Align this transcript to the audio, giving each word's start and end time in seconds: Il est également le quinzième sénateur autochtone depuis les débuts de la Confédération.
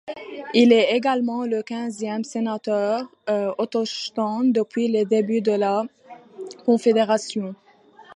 Il 0.55 0.73
est 0.73 0.93
également 0.95 1.43
le 1.45 1.61
quinzième 1.61 2.23
sénateur 2.23 3.07
autochtone 3.59 4.51
depuis 4.51 4.87
les 4.87 5.05
débuts 5.05 5.41
de 5.41 5.51
la 5.51 5.83
Confédération. 6.65 7.53